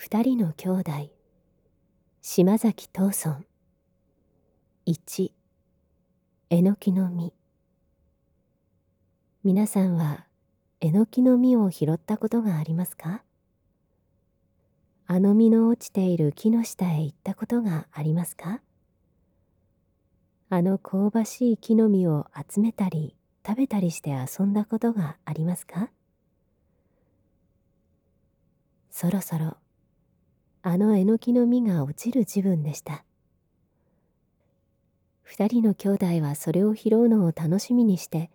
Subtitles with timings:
[0.00, 0.92] 二人の兄弟。
[2.22, 3.40] 島崎藤村。
[4.86, 5.34] 一。
[6.50, 7.32] えのきの実
[9.42, 10.24] 皆さんは
[10.80, 13.24] えのきの実を拾ったことがありますか？
[15.08, 18.60] あの実の落ちている木の下へ行ったことがありますか？
[20.48, 25.90] あの香ばしい木の実を集めたり食べたりして遊んだことがありますか？
[28.92, 29.56] そろそろ
[30.70, 33.02] あのえのきの実が落ちる自分でした。
[35.22, 38.30] 二人の兄弟はそれを拾うのを楽しみにして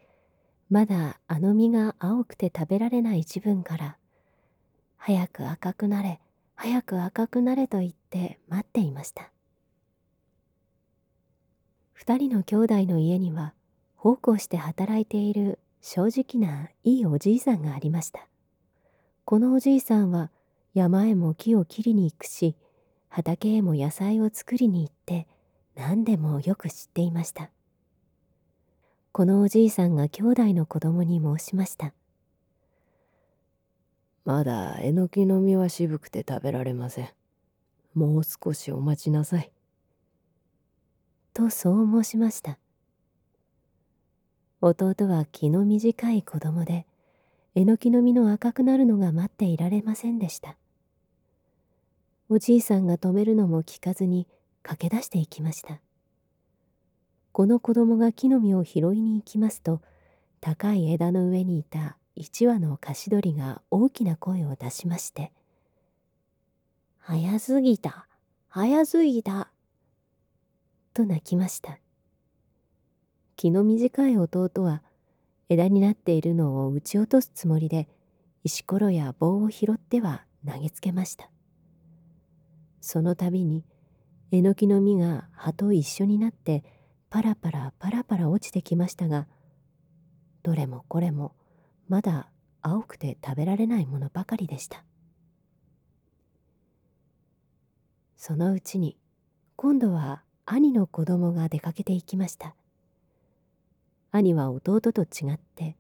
[0.67, 3.97] まだあの実が青くて食べられない自分から
[4.97, 6.19] 早く赤くなれ
[6.55, 9.31] 早く赤くなれと言って待っていました。
[11.91, 13.53] 二人の兄弟の家には
[13.95, 18.27] 奉公して働いている正直ないいおじいさんがありました。
[19.23, 20.31] このおじいさんは
[20.73, 22.55] 山へも木を切りに行くし
[23.09, 25.27] 畑へも野菜を作りに行って
[25.75, 27.51] 何でもよく知っていました。
[29.11, 31.93] このおじいさんが兄弟の子供に申しました。
[34.25, 37.09] まだえのきの実は渋くて食べられません。
[37.93, 39.51] もう少しお待ちなさい。
[41.33, 42.57] とそう申しました。
[44.61, 46.87] 弟は気の短い子供で
[47.55, 50.57] えのきの実の赤くなるのが待っていられませんでした
[52.33, 54.27] おじいさんが止めるのも聞かずに
[54.63, 55.79] 駆け出していきました。
[57.31, 59.83] この子供が木の実を拾いに行きますと
[60.41, 65.31] 高い枝の上にいた一羽の菓子鳥が大きな声を出しまして
[66.97, 68.07] 「早すぎた
[68.47, 69.51] 早すぎた」
[70.95, 71.77] と泣きました。
[73.35, 74.81] 気の短い弟は
[75.49, 77.87] 枝になっているのを撃ち落とすつもりで
[78.43, 81.32] 石ころや棒を拾っては投げつけました。
[82.85, 83.63] その度に
[84.33, 86.65] えのきの実が葉と一緒になって
[87.09, 89.25] パラパラパラパラ落ちてきましたが
[90.43, 91.33] どれもこれも
[91.87, 92.29] まだ
[92.61, 94.83] 青くて食べられないものばかりでした。
[98.17, 98.97] そのうちに
[99.55, 102.53] 今度は兄の子供が出かけていきました。
[104.11, 105.77] 兄は弟と違って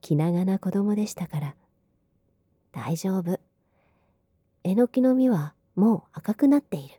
[0.00, 1.56] 気長な子供でしたから
[2.70, 3.40] 大丈夫。
[4.62, 6.94] えのきの実はもう赤くなっている。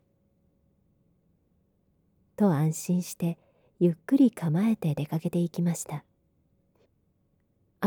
[2.36, 3.38] と安心して
[3.80, 6.04] ゆっくり構えて出かけていきました。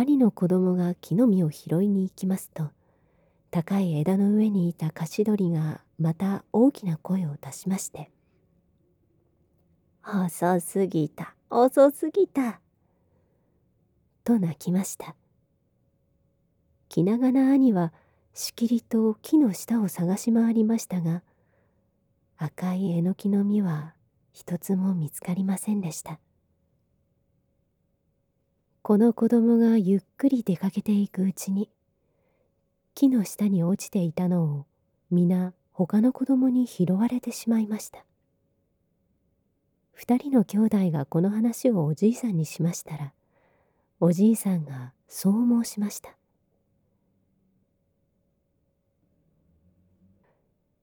[0.00, 2.71] 兄の子供が木の実を拾いに行きますと
[3.50, 8.09] 高い枝の上にいた菓子鳥がまた大きな声を出しまして
[10.06, 12.60] 「遅すぎた遅すぎた」
[14.22, 15.16] と泣きました
[16.88, 17.93] 気長な兄は
[18.41, 21.25] しきりと木の下を探し回りましたが
[22.37, 23.94] 赤いえのきの実は
[24.32, 26.21] 一つも見つかりませんでした。
[28.82, 31.69] この子供がゆっくり出かけていくうちに
[32.94, 34.66] 木の下に落ちていたのを
[35.10, 38.04] 皆他の子供に拾われてしまいました。
[39.91, 43.12] 二人の兄弟がこの話をおじいさんにしましたら
[43.98, 46.18] おじいさんがそう申しました。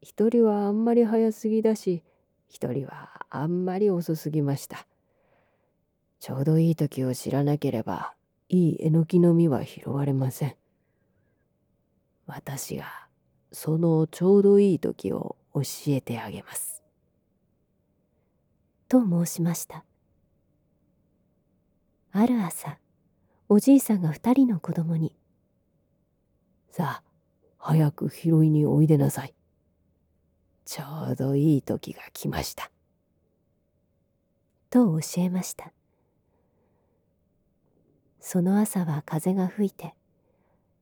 [0.06, 2.04] 一人はあんまり早すぎだし
[2.48, 4.86] 一人はあんまり遅すぎました。
[6.20, 8.14] ちょうどいい時を知らなければ
[8.48, 10.56] いいえのきの実は拾われません。
[12.28, 12.86] 私が
[13.52, 16.84] そのちょうどいい時を教えてあげます。
[18.88, 19.84] と申しました。
[22.12, 22.78] ある朝
[23.50, 25.16] おじいさんが二人の子供に
[26.70, 27.04] 「さあ
[27.58, 29.34] 早く拾いにおいでなさい」
[30.66, 32.72] ちょうどいい時が来ました。
[34.72, 35.72] と教えました。
[38.20, 39.94] その朝は風が吹いて、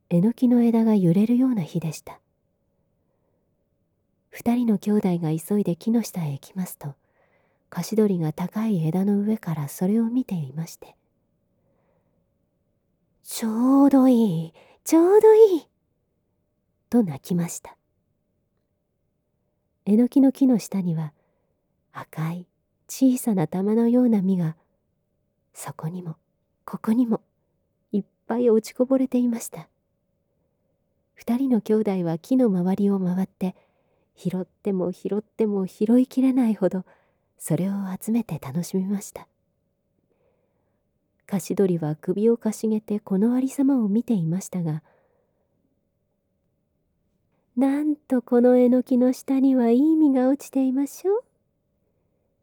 [0.09, 2.19] えのきの枝が揺れるような日でした。
[4.29, 6.95] 二人の兄弟が急いで木の下へ行きますと、
[7.69, 10.95] 菓子鳥が高い枝の上からそれを見ていまして、
[13.23, 14.53] ちょうどいい、
[14.85, 15.67] ちょうどいい、
[16.89, 17.75] と泣きました。
[19.85, 21.11] えのきの木の下には
[21.91, 22.47] 赤い
[22.87, 24.55] 小さな玉のような実が
[25.53, 26.15] そこにも
[26.65, 27.21] ここにも
[27.91, 29.67] いっぱい落ちこぼれていました。
[31.13, 33.55] 二人の兄弟は木の周りを回って
[34.15, 36.85] 拾っても拾っても拾いきれないほど
[37.37, 39.27] それを集めて楽しみました。
[41.25, 44.83] 菓子鳥は首をかしげてこのありさまを見ていましたが
[47.55, 51.23] なんとこのえのきの下にはいい実が落ちていましょう。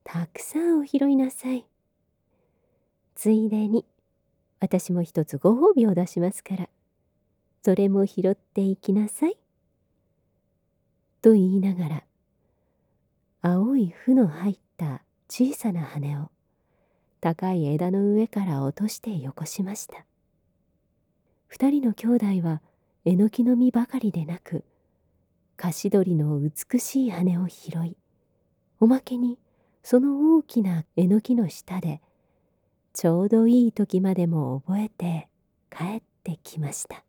[0.04, 1.66] たくさんお拾いなさい。
[3.16, 3.84] ついでに
[4.60, 6.68] 私も一つご褒美を出しますから、
[7.62, 9.36] それも拾っていきなさい。
[11.22, 12.04] と言いながら、
[13.42, 16.30] 青い符の入った小さな羽を
[17.20, 20.04] 高い枝の上から落としてよこしました。
[21.48, 22.62] 二人の兄弟は
[23.04, 24.62] えのきの実ばかりでなく、
[25.60, 27.94] 菓子鳥の美しい羽を拾い、
[28.80, 29.38] おまけに
[29.82, 32.00] その大きなえのきの下で
[32.94, 35.28] ちょうどいい時までも覚えて
[35.70, 37.04] 帰ってきました。